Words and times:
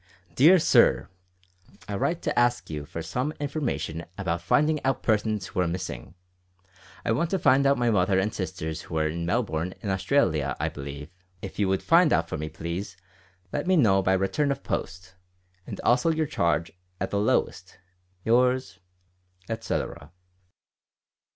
"DEAR 0.33 0.57
SIR, 0.57 1.09
I 1.87 1.93
write 1.95 2.23
to 2.23 2.39
ask 2.39 2.71
you 2.71 2.85
for 2.87 3.03
some 3.03 3.31
information 3.39 4.03
about 4.17 4.41
finding 4.41 4.83
out 4.83 5.03
persons 5.03 5.45
who 5.45 5.59
are 5.59 5.67
missing 5.67 6.15
I 7.05 7.11
want 7.11 7.29
to 7.29 7.37
find 7.37 7.67
out 7.67 7.77
my 7.77 7.91
mother 7.91 8.17
and 8.17 8.33
sisters 8.33 8.81
who 8.81 8.97
are 8.97 9.07
in 9.09 9.27
Melbourne 9.27 9.75
in 9.83 9.91
Australia 9.91 10.57
i 10.59 10.69
believe 10.69 11.11
if 11.43 11.59
you 11.59 11.67
would 11.67 11.83
find 11.83 12.11
out 12.11 12.27
for 12.29 12.37
me 12.39 12.49
please 12.49 12.97
let 13.53 13.67
me 13.67 13.75
know 13.75 14.01
by 14.01 14.13
return 14.13 14.51
of 14.51 14.63
post, 14.63 15.13
and 15.67 15.79
also 15.81 16.09
your 16.09 16.25
charge 16.25 16.71
at 16.99 17.11
the 17.11 17.19
lowest, 17.19 17.77
yours," 18.25 18.79
etcetera. 19.49 20.11